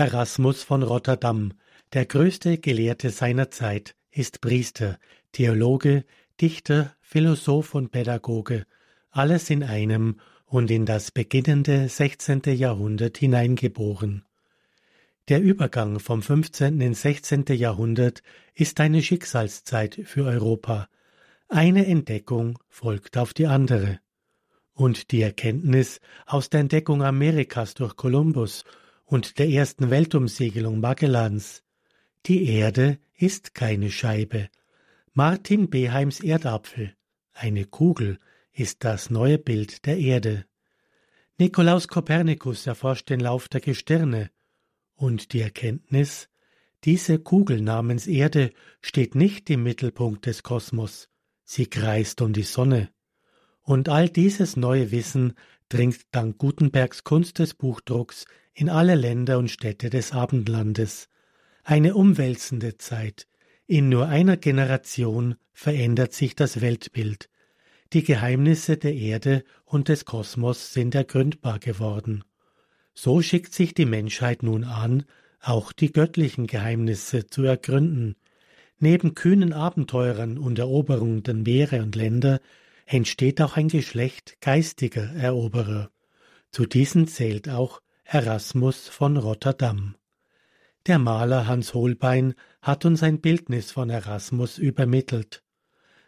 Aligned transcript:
Erasmus 0.00 0.62
von 0.62 0.82
Rotterdam, 0.82 1.52
der 1.92 2.06
größte 2.06 2.56
Gelehrte 2.56 3.10
seiner 3.10 3.50
Zeit, 3.50 3.96
ist 4.10 4.40
Priester, 4.40 4.98
Theologe, 5.32 6.06
Dichter, 6.40 6.96
Philosoph 7.02 7.74
und 7.74 7.90
Pädagoge, 7.90 8.64
alles 9.10 9.50
in 9.50 9.62
einem 9.62 10.18
und 10.46 10.70
in 10.70 10.86
das 10.86 11.10
beginnende 11.10 11.86
16. 11.86 12.40
Jahrhundert 12.46 13.18
hineingeboren. 13.18 14.24
Der 15.28 15.42
Übergang 15.42 16.00
vom 16.00 16.22
15. 16.22 16.80
ins 16.80 17.02
16. 17.02 17.44
Jahrhundert 17.48 18.22
ist 18.54 18.80
eine 18.80 19.02
Schicksalszeit 19.02 20.00
für 20.04 20.24
Europa. 20.24 20.88
Eine 21.46 21.84
Entdeckung 21.84 22.58
folgt 22.70 23.18
auf 23.18 23.34
die 23.34 23.46
andere. 23.46 24.00
Und 24.72 25.10
die 25.10 25.20
Erkenntnis 25.20 26.00
aus 26.24 26.48
der 26.48 26.60
Entdeckung 26.60 27.02
Amerikas 27.02 27.74
durch 27.74 27.96
Kolumbus 27.96 28.64
und 29.10 29.40
der 29.40 29.48
ersten 29.48 29.90
Weltumsegelung 29.90 30.78
Magellans. 30.78 31.64
Die 32.26 32.48
Erde 32.48 33.00
ist 33.12 33.54
keine 33.54 33.90
Scheibe. 33.90 34.48
Martin 35.14 35.68
Beheims 35.68 36.20
Erdapfel, 36.20 36.94
eine 37.32 37.64
Kugel, 37.64 38.20
ist 38.52 38.84
das 38.84 39.10
neue 39.10 39.38
Bild 39.38 39.84
der 39.84 39.98
Erde. 39.98 40.46
Nikolaus 41.38 41.88
Kopernikus 41.88 42.68
erforscht 42.68 43.10
den 43.10 43.18
Lauf 43.18 43.48
der 43.48 43.60
Gestirne 43.60 44.30
und 44.94 45.32
die 45.32 45.40
Erkenntnis, 45.40 46.28
diese 46.84 47.18
Kugel 47.18 47.62
namens 47.62 48.06
Erde 48.06 48.52
steht 48.80 49.16
nicht 49.16 49.50
im 49.50 49.64
Mittelpunkt 49.64 50.26
des 50.26 50.44
Kosmos, 50.44 51.08
sie 51.42 51.66
kreist 51.66 52.22
um 52.22 52.32
die 52.32 52.44
Sonne. 52.44 52.90
Und 53.62 53.88
all 53.88 54.08
dieses 54.08 54.56
neue 54.56 54.92
Wissen 54.92 55.34
dringt 55.68 56.00
dank 56.12 56.38
Gutenbergs 56.38 57.02
Kunst 57.02 57.40
des 57.40 57.54
Buchdrucks 57.54 58.26
in 58.60 58.68
alle 58.68 58.94
Länder 58.94 59.38
und 59.38 59.50
Städte 59.50 59.88
des 59.88 60.12
Abendlandes. 60.12 61.08
Eine 61.64 61.94
umwälzende 61.94 62.76
Zeit. 62.76 63.26
In 63.66 63.88
nur 63.88 64.06
einer 64.06 64.36
Generation 64.36 65.36
verändert 65.54 66.12
sich 66.12 66.36
das 66.36 66.60
Weltbild. 66.60 67.30
Die 67.94 68.04
Geheimnisse 68.04 68.76
der 68.76 68.94
Erde 68.94 69.44
und 69.64 69.88
des 69.88 70.04
Kosmos 70.04 70.74
sind 70.74 70.94
ergründbar 70.94 71.58
geworden. 71.58 72.22
So 72.92 73.22
schickt 73.22 73.54
sich 73.54 73.72
die 73.72 73.86
Menschheit 73.86 74.42
nun 74.42 74.64
an, 74.64 75.04
auch 75.40 75.72
die 75.72 75.90
göttlichen 75.90 76.46
Geheimnisse 76.46 77.28
zu 77.28 77.44
ergründen. 77.44 78.16
Neben 78.78 79.14
kühnen 79.14 79.54
Abenteurern 79.54 80.36
und 80.36 80.58
Eroberungen 80.58 81.22
der 81.22 81.32
Meere 81.32 81.82
und 81.82 81.96
Länder 81.96 82.40
entsteht 82.84 83.40
auch 83.40 83.56
ein 83.56 83.68
Geschlecht 83.68 84.36
geistiger 84.42 85.14
Eroberer. 85.14 85.90
Zu 86.50 86.66
diesen 86.66 87.06
zählt 87.06 87.48
auch 87.48 87.80
Erasmus 88.12 88.88
von 88.88 89.16
Rotterdam. 89.16 89.94
Der 90.86 90.98
Maler 90.98 91.46
Hans 91.46 91.74
Holbein 91.74 92.34
hat 92.60 92.84
uns 92.84 93.04
ein 93.04 93.20
Bildnis 93.20 93.70
von 93.70 93.88
Erasmus 93.88 94.58
übermittelt. 94.58 95.44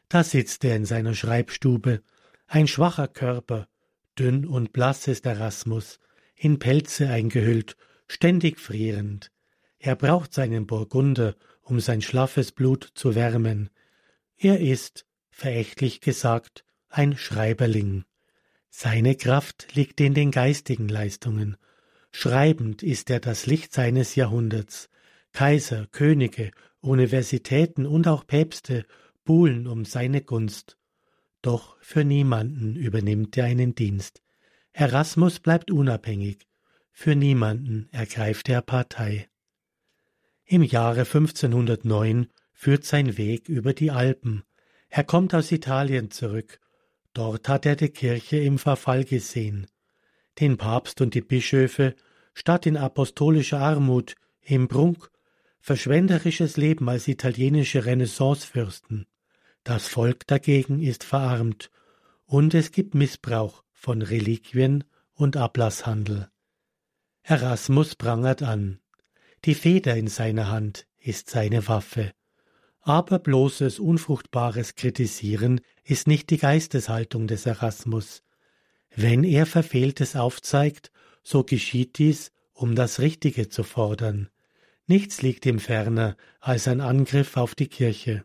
Da 0.08 0.24
sitzt 0.24 0.64
er 0.64 0.74
in 0.74 0.84
seiner 0.84 1.14
Schreibstube, 1.14 2.02
ein 2.48 2.66
schwacher 2.66 3.06
Körper, 3.06 3.68
dünn 4.18 4.46
und 4.46 4.72
blass 4.72 5.06
ist 5.06 5.26
Erasmus, 5.26 6.00
in 6.34 6.58
Pelze 6.58 7.08
eingehüllt, 7.08 7.76
ständig 8.08 8.58
frierend. 8.58 9.30
Er 9.78 9.94
braucht 9.94 10.34
seinen 10.34 10.66
Burgunder, 10.66 11.36
um 11.60 11.78
sein 11.78 12.02
schlaffes 12.02 12.50
Blut 12.50 12.82
zu 12.96 13.14
wärmen. 13.14 13.70
Er 14.36 14.58
ist, 14.58 15.06
verächtlich 15.30 16.00
gesagt, 16.00 16.64
ein 16.88 17.16
Schreiberling. 17.16 18.02
Seine 18.70 19.14
Kraft 19.14 19.76
liegt 19.76 20.00
in 20.00 20.14
den 20.14 20.32
geistigen 20.32 20.88
Leistungen. 20.88 21.56
Schreibend 22.12 22.82
ist 22.82 23.10
er 23.10 23.20
das 23.20 23.46
Licht 23.46 23.72
seines 23.72 24.14
Jahrhunderts. 24.14 24.88
Kaiser, 25.32 25.86
Könige, 25.90 26.52
Universitäten 26.80 27.86
und 27.86 28.06
auch 28.06 28.26
Päpste 28.26 28.84
buhlen 29.24 29.66
um 29.66 29.84
seine 29.84 30.20
Gunst. 30.20 30.76
Doch 31.40 31.76
für 31.80 32.04
niemanden 32.04 32.76
übernimmt 32.76 33.36
er 33.36 33.46
einen 33.46 33.74
Dienst. 33.74 34.22
Erasmus 34.72 35.40
bleibt 35.40 35.70
unabhängig, 35.70 36.46
für 36.92 37.16
niemanden 37.16 37.88
ergreift 37.90 38.48
er 38.48 38.62
Partei. 38.62 39.28
Im 40.44 40.62
Jahre 40.62 41.00
1509 41.00 42.28
führt 42.52 42.84
sein 42.84 43.16
Weg 43.16 43.48
über 43.48 43.72
die 43.72 43.90
Alpen. 43.90 44.44
Er 44.88 45.04
kommt 45.04 45.34
aus 45.34 45.50
Italien 45.50 46.10
zurück. 46.10 46.60
Dort 47.14 47.48
hat 47.48 47.64
er 47.64 47.76
die 47.76 47.88
Kirche 47.88 48.36
im 48.36 48.58
Verfall 48.58 49.04
gesehen. 49.04 49.66
Den 50.40 50.56
Papst 50.56 51.00
und 51.00 51.14
die 51.14 51.20
Bischöfe, 51.20 51.94
statt 52.34 52.66
in 52.66 52.76
apostolischer 52.76 53.60
Armut, 53.60 54.14
im 54.40 54.68
Prunk, 54.68 55.10
verschwenderisches 55.60 56.56
Leben 56.56 56.88
als 56.88 57.08
italienische 57.08 57.84
Renaissancefürsten. 57.84 59.06
Das 59.64 59.86
Volk 59.86 60.26
dagegen 60.26 60.80
ist 60.82 61.04
verarmt, 61.04 61.70
und 62.24 62.54
es 62.54 62.72
gibt 62.72 62.94
Missbrauch 62.94 63.62
von 63.72 64.02
Reliquien 64.02 64.84
und 65.14 65.36
Ablasshandel. 65.36 66.28
Erasmus 67.22 67.94
prangert 67.94 68.42
an. 68.42 68.80
Die 69.44 69.54
Feder 69.54 69.96
in 69.96 70.08
seiner 70.08 70.48
Hand 70.48 70.86
ist 70.98 71.30
seine 71.30 71.68
Waffe. 71.68 72.12
Aber 72.80 73.20
bloßes, 73.20 73.78
unfruchtbares 73.78 74.74
Kritisieren 74.74 75.60
ist 75.84 76.08
nicht 76.08 76.30
die 76.30 76.38
Geisteshaltung 76.38 77.28
des 77.28 77.46
Erasmus. 77.46 78.24
Wenn 78.94 79.24
er 79.24 79.46
Verfehltes 79.46 80.16
aufzeigt, 80.16 80.90
so 81.22 81.44
geschieht 81.44 81.98
dies, 81.98 82.32
um 82.52 82.74
das 82.74 83.00
Richtige 83.00 83.48
zu 83.48 83.62
fordern. 83.62 84.28
Nichts 84.86 85.22
liegt 85.22 85.46
ihm 85.46 85.58
ferner 85.58 86.16
als 86.40 86.68
ein 86.68 86.80
Angriff 86.80 87.36
auf 87.36 87.54
die 87.54 87.68
Kirche. 87.68 88.24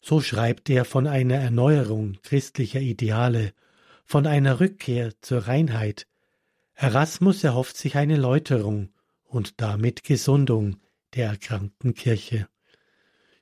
So 0.00 0.20
schreibt 0.20 0.68
er 0.70 0.84
von 0.84 1.06
einer 1.06 1.36
Erneuerung 1.36 2.18
christlicher 2.22 2.80
Ideale 2.80 3.52
von 4.04 4.26
einer 4.26 4.60
Rückkehr 4.60 5.12
zur 5.20 5.48
Reinheit. 5.48 6.06
Erasmus 6.74 7.44
erhofft 7.44 7.76
sich 7.76 7.96
eine 7.96 8.16
Läuterung 8.16 8.90
und 9.24 9.60
damit 9.60 10.04
Gesundung 10.04 10.76
der 11.14 11.28
erkrankten 11.28 11.94
Kirche. 11.94 12.48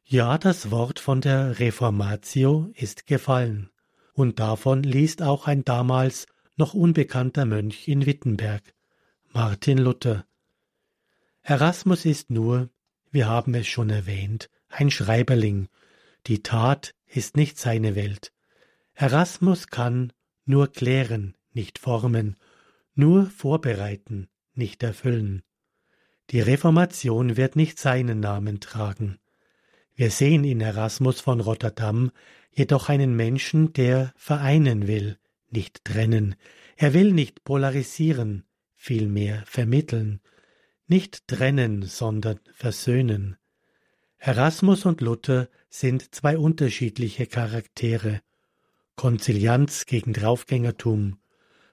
Ja, 0.04 0.38
das 0.38 0.70
Wort 0.70 0.98
von 0.98 1.20
der 1.20 1.58
Reformatio 1.58 2.70
ist 2.74 3.06
gefallen, 3.06 3.70
und 4.12 4.38
davon 4.38 4.82
liest 4.82 5.22
auch 5.22 5.46
ein 5.46 5.64
damals 5.64 6.26
noch 6.56 6.74
unbekannter 6.74 7.44
Mönch 7.44 7.86
in 7.86 8.06
Wittenberg, 8.06 8.74
Martin 9.32 9.78
Luther. 9.78 10.26
Erasmus 11.42 12.04
ist 12.04 12.30
nur, 12.30 12.70
wir 13.10 13.28
haben 13.28 13.54
es 13.54 13.66
schon 13.66 13.90
erwähnt, 13.90 14.48
ein 14.68 14.90
Schreiberling, 14.90 15.68
die 16.26 16.42
Tat 16.42 16.94
ist 17.06 17.36
nicht 17.36 17.58
seine 17.58 17.94
Welt. 17.94 18.32
Erasmus 18.94 19.68
kann 19.68 20.12
nur 20.44 20.72
klären, 20.72 21.36
nicht 21.52 21.78
formen, 21.78 22.36
nur 22.94 23.26
vorbereiten, 23.26 24.28
nicht 24.54 24.82
erfüllen. 24.82 25.42
Die 26.30 26.40
Reformation 26.40 27.36
wird 27.36 27.54
nicht 27.54 27.78
seinen 27.78 28.20
Namen 28.20 28.60
tragen. 28.60 29.18
Wir 29.94 30.10
sehen 30.10 30.44
in 30.44 30.60
Erasmus 30.60 31.20
von 31.20 31.40
Rotterdam 31.40 32.10
jedoch 32.50 32.88
einen 32.88 33.14
Menschen, 33.14 33.72
der 33.74 34.12
vereinen 34.16 34.86
will, 34.86 35.18
nicht 35.50 35.84
trennen. 35.84 36.36
Er 36.76 36.94
will 36.94 37.12
nicht 37.12 37.44
polarisieren, 37.44 38.44
vielmehr 38.74 39.42
vermitteln, 39.46 40.20
nicht 40.86 41.26
trennen, 41.28 41.82
sondern 41.82 42.40
versöhnen. 42.52 43.36
Erasmus 44.18 44.86
und 44.86 45.00
Luther 45.00 45.48
sind 45.68 46.14
zwei 46.14 46.38
unterschiedliche 46.38 47.26
Charaktere, 47.26 48.22
Konzilianz 48.94 49.86
gegen 49.86 50.12
Draufgängertum, 50.12 51.18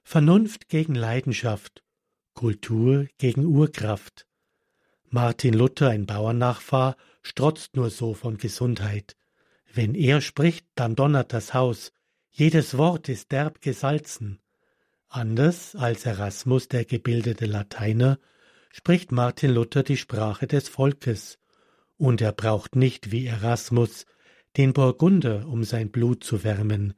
Vernunft 0.03 0.67
gegen 0.67 0.95
Leidenschaft, 0.95 1.83
Kultur 2.33 3.07
gegen 3.17 3.45
Urkraft. 3.45 4.27
Martin 5.09 5.53
Luther, 5.53 5.89
ein 5.89 6.05
Bauernnachfahr, 6.05 6.97
strotzt 7.21 7.75
nur 7.75 7.89
so 7.89 8.13
von 8.13 8.37
Gesundheit. 8.37 9.15
Wenn 9.73 9.95
er 9.95 10.21
spricht, 10.21 10.65
dann 10.75 10.95
donnert 10.95 11.31
das 11.31 11.53
Haus, 11.53 11.93
jedes 12.33 12.77
Wort 12.77 13.07
ist 13.09 13.31
derb 13.31 13.61
gesalzen. 13.61 14.39
Anders 15.07 15.75
als 15.75 16.05
Erasmus, 16.05 16.67
der 16.67 16.83
gebildete 16.83 17.45
Lateiner, 17.45 18.19
spricht 18.71 19.11
Martin 19.11 19.51
Luther 19.51 19.83
die 19.83 19.97
Sprache 19.97 20.47
des 20.47 20.67
Volkes, 20.67 21.37
und 21.97 22.19
er 22.21 22.33
braucht 22.33 22.75
nicht 22.75 23.11
wie 23.11 23.27
Erasmus 23.27 24.05
den 24.57 24.73
Burgunder, 24.73 25.47
um 25.47 25.63
sein 25.63 25.91
Blut 25.91 26.23
zu 26.23 26.43
wärmen, 26.43 26.95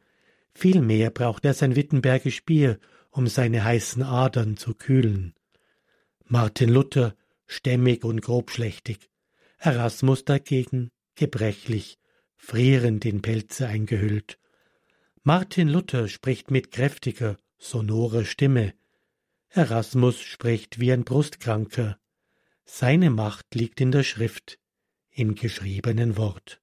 Vielmehr 0.56 1.12
braucht 1.12 1.44
er 1.44 1.54
sein 1.54 1.76
Wittenbergisch 1.76 2.46
Bier, 2.46 2.80
um 3.12 3.28
seine 3.28 3.66
heißen 3.66 4.02
Adern 4.02 4.56
zu 4.56 4.74
kühlen. 4.74 5.36
Martin 6.24 6.70
Luther 6.70 7.14
stämmig 7.46 8.06
und 8.06 8.22
grobschlächtig, 8.22 9.10
Erasmus 9.58 10.24
dagegen 10.24 10.92
gebrechlich, 11.16 12.00
frierend 12.38 13.04
in 13.06 13.22
Pelze 13.22 13.68
eingehüllt. 13.68 14.40
Martin 15.28 15.70
Luther 15.70 16.08
spricht 16.08 16.52
mit 16.52 16.72
kräftiger, 16.72 17.40
sonorer 17.58 18.26
Stimme, 18.26 18.76
Erasmus 19.50 20.22
spricht 20.22 20.80
wie 20.80 20.94
ein 20.94 21.04
Brustkranker. 21.04 21.98
Seine 22.64 23.10
Macht 23.10 23.56
liegt 23.56 23.82
in 23.82 23.92
der 23.92 24.04
Schrift, 24.04 24.60
im 25.10 25.34
geschriebenen 25.34 26.16
Wort. 26.16 26.62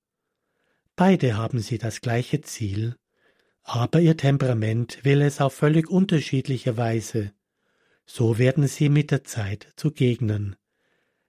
Beide 0.94 1.37
haben 1.37 1.59
sie 1.59 1.76
das 1.76 2.03
gleiche 2.03 2.41
Ziel, 2.43 2.94
aber 3.64 3.99
ihr 3.99 4.17
Temperament 4.17 5.05
will 5.05 5.23
es 5.23 5.41
auf 5.41 5.55
völlig 5.55 5.91
unterschiedliche 5.91 6.76
Weise. 6.76 7.32
So 8.06 8.38
werden 8.38 8.69
sie 8.69 8.88
mit 8.88 9.11
der 9.11 9.25
Zeit 9.25 9.73
zu 9.75 9.91
Gegnern. 9.91 10.55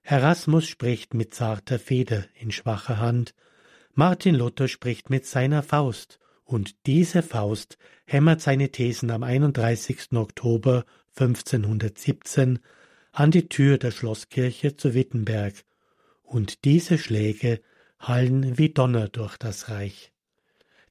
Erasmus 0.04 0.68
spricht 0.68 1.16
mit 1.16 1.34
zarter 1.34 1.80
Feder 1.80 2.26
in 2.36 2.52
schwacher 2.52 3.00
Hand, 3.00 3.34
Martin 3.96 4.36
Luther 4.36 4.68
spricht 4.68 5.10
mit 5.10 5.26
seiner 5.26 5.64
Faust, 5.64 6.20
und 6.54 6.86
diese 6.86 7.24
Faust 7.24 7.80
hämmert 8.06 8.40
seine 8.40 8.70
Thesen 8.70 9.10
am 9.10 9.24
31. 9.24 10.12
Oktober 10.14 10.86
1517 11.18 12.60
an 13.12 13.32
die 13.32 13.50
Tür 13.50 13.80
der 13.80 13.90
Schlosskirche 13.90 14.78
zu 14.78 14.94
Wittenberg, 14.94 15.56
und 16.22 16.64
diese 16.64 17.00
Schläge 17.00 17.60
hallen 17.98 18.56
wie 18.60 18.70
Donner 18.70 19.08
durch 19.08 19.36
das 19.38 19.70
Reich. 19.70 20.14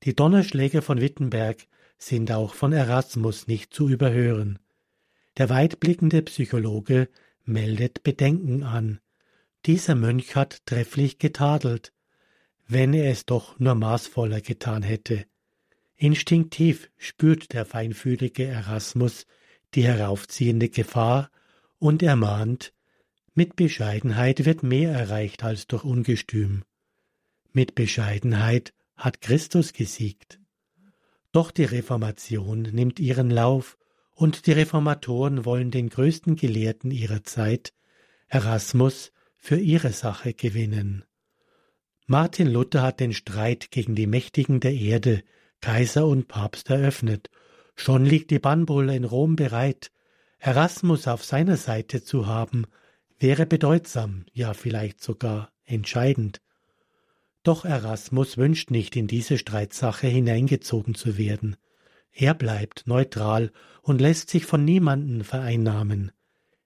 Die 0.03 0.17
Donnerschläge 0.17 0.83
von 0.83 1.01
Wittenberg 1.01 1.59
sind 1.97 2.33
auch 2.33 2.55
von 2.55 2.73
Erasmus 2.73 3.47
nicht 3.47 3.73
zu 3.73 3.89
überhören. 3.89 4.59
Der 5.37 5.49
weitblickende 5.49 6.23
Psychologe 6.23 7.09
meldet 7.45 8.03
Bedenken 8.03 8.65
an. 8.65 8.99
Dieser 9.67 9.95
Mönch 9.95 10.35
hat 10.35 10.67
trefflich 10.67 11.21
getadelt, 11.21 11.93
wenn 12.67 12.95
er 12.95 13.13
es 13.13 13.27
doch 13.27 13.61
nur 13.61 13.77
maßvoller 13.77 14.41
getan 14.41 14.83
hätte. 14.83 15.25
Instinktiv 16.03 16.91
spürt 16.97 17.53
der 17.53 17.65
feinfühlige 17.65 18.45
Erasmus 18.45 19.25
die 19.75 19.85
heraufziehende 19.85 20.69
Gefahr 20.69 21.31
und 21.79 22.03
ermahnt, 22.03 22.73
mit 23.35 23.55
Bescheidenheit 23.55 24.45
wird 24.45 24.65
mehr 24.65 24.91
erreicht 24.91 25.45
als 25.45 25.69
durch 25.69 25.85
Ungestüm. 25.85 26.65
Mit 27.53 27.77
Bescheidenheit 27.77 28.75
hat 28.97 29.21
Christus 29.21 29.73
gesiegt. 29.73 30.41
Doch 31.31 31.53
die 31.53 31.67
Reformation 31.67 32.63
nimmt 32.63 32.99
ihren 32.99 33.31
Lauf, 33.31 33.79
und 34.11 34.49
die 34.49 34.53
Reformatoren 34.53 35.45
wollen 35.45 35.71
den 35.71 35.89
größten 35.89 36.35
Gelehrten 36.35 36.91
ihrer 36.91 37.23
Zeit, 37.23 37.73
Erasmus, 38.27 39.13
für 39.37 39.57
ihre 39.57 39.93
Sache 39.93 40.35
gewinnen. 40.35 41.05
Martin 42.07 42.49
Luther 42.49 42.83
hat 42.83 42.99
den 42.99 43.13
Streit 43.13 43.71
gegen 43.71 43.95
die 43.95 44.09
Mächtigen 44.09 44.59
der 44.59 44.75
Erde, 44.75 45.23
Kaiser 45.63 46.07
und 46.07 46.29
Papst, 46.29 46.69
eröffnet. 46.69 47.31
Schon 47.77 48.05
liegt 48.05 48.31
die 48.31 48.41
Bannbulle 48.41 48.95
in 48.95 49.05
Rom 49.05 49.37
bereit. 49.37 49.91
Erasmus 50.39 51.09
auf 51.09 51.25
seiner 51.25 51.57
Seite 51.57 52.03
zu 52.03 52.27
haben, 52.27 52.67
wäre 53.19 53.47
bedeutsam, 53.47 54.27
ja 54.33 54.53
vielleicht 54.53 55.01
sogar 55.01 55.53
entscheidend. 55.65 56.43
Doch 57.45 57.65
Erasmus 57.65 58.37
wünscht 58.37 58.71
nicht 58.71 58.97
in 58.97 59.07
diese 59.07 59.39
Streitsache 59.39 60.09
hineingezogen 60.09 60.95
zu 60.97 61.17
werden. 61.17 61.57
Er 62.11 62.35
bleibt 62.35 62.87
neutral 62.87 63.53
und 63.83 64.01
lässt 64.01 64.31
sich 64.31 64.45
von 64.45 64.65
niemanden 64.65 65.23
vereinnahmen. 65.23 66.11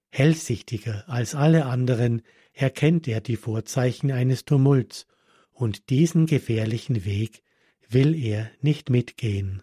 Hellsichtiger 0.09 1.05
als 1.07 1.35
alle 1.35 1.67
anderen 1.67 2.23
erkennt 2.55 3.07
er 3.07 3.21
die 3.21 3.37
Vorzeichen 3.37 4.11
eines 4.11 4.47
Tumults, 4.47 5.07
und 5.53 5.89
diesen 5.89 6.27
gefährlichen 6.27 7.07
Weg 7.07 7.43
will 7.89 8.15
er 8.15 8.51
nicht 8.61 8.91
mitgehen. 8.91 9.63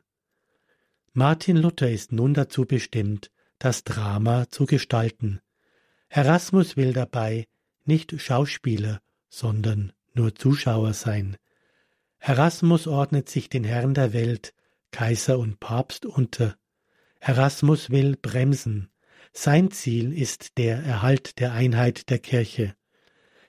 Martin 1.14 1.58
Luther 1.58 1.92
ist 1.92 2.12
nun 2.12 2.34
dazu 2.34 2.66
bestimmt, 2.66 3.30
das 3.60 3.84
Drama 3.84 4.50
zu 4.50 4.66
gestalten. 4.66 5.42
Erasmus 6.10 6.76
will 6.76 6.94
dabei 6.94 7.48
nicht 7.86 8.20
Schauspieler, 8.20 9.02
sondern 9.30 9.94
nur 10.14 10.36
Zuschauer 10.36 10.94
sein. 10.94 11.38
Erasmus 12.20 12.88
ordnet 12.88 13.30
sich 13.30 13.50
den 13.50 13.64
Herren 13.64 13.94
der 13.94 14.14
Welt, 14.14 14.54
Kaiser 14.92 15.40
und 15.40 15.60
Papst 15.60 16.06
unter. 16.06 16.56
Erasmus 17.20 17.90
will 17.90 18.16
bremsen. 18.16 18.90
Sein 19.34 19.72
Ziel 19.72 20.14
ist 20.14 20.58
der 20.58 20.78
Erhalt 20.78 21.40
der 21.40 21.54
Einheit 21.54 22.10
der 22.10 22.20
Kirche. 22.20 22.76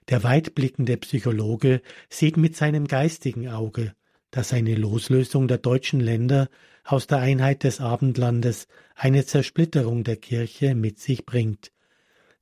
Der 0.08 0.22
weitblickende 0.22 0.96
Psychologe 0.96 1.82
sieht 2.08 2.36
mit 2.36 2.56
seinem 2.56 2.86
geistigen 2.86 3.48
Auge, 3.48 3.94
dass 4.34 4.52
eine 4.52 4.74
Loslösung 4.74 5.46
der 5.46 5.58
deutschen 5.58 6.00
Länder 6.00 6.48
aus 6.82 7.06
der 7.06 7.18
Einheit 7.18 7.62
des 7.62 7.80
Abendlandes 7.80 8.66
eine 8.96 9.24
Zersplitterung 9.24 10.02
der 10.02 10.16
Kirche 10.16 10.74
mit 10.74 10.98
sich 10.98 11.24
bringt. 11.24 11.70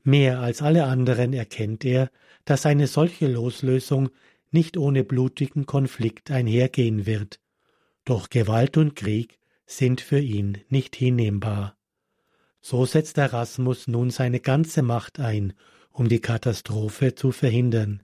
Mehr 0.02 0.40
als 0.40 0.62
alle 0.62 0.84
anderen 0.84 1.34
erkennt 1.34 1.84
er, 1.84 2.10
dass 2.46 2.64
eine 2.64 2.86
solche 2.86 3.26
Loslösung 3.26 4.08
nicht 4.50 4.78
ohne 4.78 5.04
blutigen 5.04 5.66
Konflikt 5.66 6.30
einhergehen 6.30 7.04
wird. 7.04 7.40
Doch 8.06 8.30
Gewalt 8.30 8.78
und 8.78 8.96
Krieg 8.96 9.38
sind 9.66 10.00
für 10.00 10.18
ihn 10.18 10.64
nicht 10.70 10.96
hinnehmbar. 10.96 11.76
So 12.62 12.86
setzt 12.86 13.18
Erasmus 13.18 13.86
nun 13.86 14.08
seine 14.08 14.40
ganze 14.40 14.80
Macht 14.80 15.20
ein, 15.20 15.52
um 15.90 16.08
die 16.08 16.20
Katastrophe 16.20 17.14
zu 17.14 17.32
verhindern. 17.32 18.02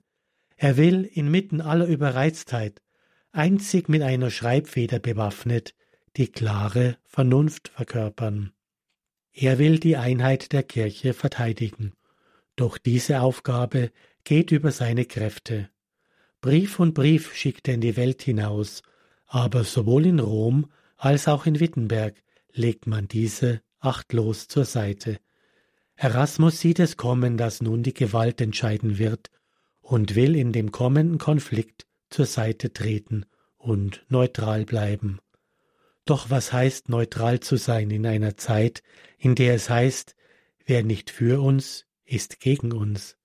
Er 0.57 0.77
will 0.77 1.09
inmitten 1.11 1.59
aller 1.59 1.87
Überreiztheit, 1.87 2.83
einzig 3.31 3.89
mit 3.89 4.01
einer 4.01 4.31
Schreibfeder 4.31 4.99
bewaffnet, 4.99 5.75
die 6.17 6.27
klare 6.27 6.97
Vernunft 7.05 7.69
verkörpern. 7.69 8.51
Er 9.31 9.59
will 9.59 9.79
die 9.79 9.95
Einheit 9.95 10.51
der 10.51 10.63
Kirche 10.63 11.13
verteidigen. 11.13 11.93
Doch 12.55 12.77
diese 12.77 13.21
Aufgabe 13.21 13.91
geht 14.23 14.51
über 14.51 14.71
seine 14.71 15.05
Kräfte. 15.05 15.69
Brief 16.41 16.79
und 16.79 16.93
Brief 16.93 17.33
schickt 17.35 17.67
er 17.67 17.75
in 17.75 17.81
die 17.81 17.95
Welt 17.95 18.21
hinaus, 18.21 18.81
aber 19.27 19.63
sowohl 19.63 20.05
in 20.05 20.19
Rom 20.19 20.71
als 20.97 21.27
auch 21.27 21.45
in 21.45 21.59
Wittenberg 21.59 22.21
legt 22.51 22.87
man 22.87 23.07
diese 23.07 23.61
achtlos 23.79 24.47
zur 24.47 24.65
Seite. 24.65 25.19
Erasmus 25.95 26.59
sieht 26.59 26.79
es 26.79 26.97
kommen, 26.97 27.37
dass 27.37 27.61
nun 27.61 27.83
die 27.83 27.93
Gewalt 27.93 28.41
entscheiden 28.41 28.97
wird 28.97 29.29
und 29.81 30.15
will 30.15 30.35
in 30.35 30.51
dem 30.51 30.71
kommenden 30.71 31.17
Konflikt 31.17 31.85
zur 32.09 32.25
Seite 32.25 32.73
treten 32.73 33.25
und 33.57 34.05
neutral 34.09 34.65
bleiben. 34.65 35.19
Doch 36.05 36.29
was 36.29 36.51
heißt 36.53 36.89
neutral 36.89 37.39
zu 37.39 37.55
sein 37.55 37.91
in 37.91 38.05
einer 38.05 38.35
Zeit, 38.37 38.81
in 39.17 39.35
der 39.35 39.53
es 39.53 39.69
heißt, 39.69 40.15
wer 40.65 40.83
nicht 40.83 41.09
für 41.09 41.41
uns, 41.41 41.85
ist 42.05 42.39
gegen 42.39 42.71
uns? 42.71 43.17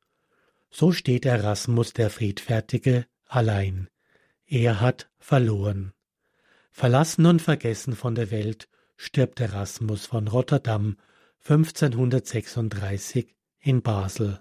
So 0.70 0.92
steht 0.92 1.24
Erasmus 1.24 1.92
der 1.92 2.10
Friedfertige 2.10 3.06
allein. 3.26 3.88
Er 4.46 4.80
hat 4.80 5.08
verloren. 5.18 5.92
Verlassen 6.70 7.24
und 7.26 7.40
vergessen 7.40 7.94
von 7.94 8.14
der 8.14 8.30
Welt 8.30 8.68
stirbt 8.96 9.40
Erasmus 9.40 10.06
von 10.06 10.28
Rotterdam 10.28 10.96
1536 11.46 13.34
in 13.60 13.82
Basel. 13.82 14.40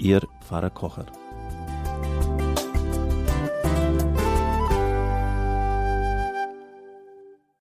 Ihr 0.00 0.22
Pfarrer 0.40 0.70
Kocher. 0.70 1.04